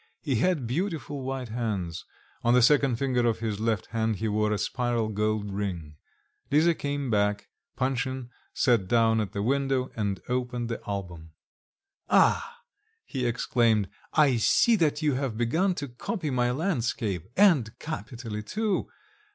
He 0.19 0.37
had 0.37 0.65
beautiful 0.65 1.21
white 1.21 1.49
hands; 1.49 2.05
on 2.43 2.55
the 2.55 2.63
second 2.63 2.95
finger 2.95 3.27
of 3.29 3.37
his 3.37 3.59
left 3.59 3.85
hand 3.93 4.15
he 4.15 4.27
wore 4.27 4.51
a 4.51 4.57
spiral 4.57 5.09
gold 5.09 5.53
ring. 5.53 5.95
Lisa 6.49 6.73
came 6.73 7.11
back; 7.11 7.49
Panshin 7.77 8.31
sat 8.51 8.87
down 8.87 9.21
at 9.21 9.31
the 9.33 9.43
window, 9.43 9.91
and 9.95 10.19
opened 10.27 10.69
the 10.69 10.81
album. 10.87 11.33
"Ah!" 12.09 12.61
he 13.05 13.27
exclaimed: 13.27 13.89
"I 14.13 14.37
see 14.37 14.75
that 14.77 15.03
you 15.03 15.13
have 15.13 15.37
begun 15.37 15.75
to 15.75 15.87
copy 15.87 16.31
my 16.31 16.49
landscape 16.49 17.27
and 17.37 17.77
capitally 17.77 18.41
too. 18.41 18.87